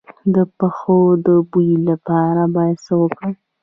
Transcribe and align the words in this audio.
د 0.33 0.35
پښو 0.57 0.99
د 1.25 1.27
بوی 1.49 1.71
لپاره 1.89 2.43
باید 2.55 2.77
څه 2.85 2.93
وکړم؟ 3.01 3.31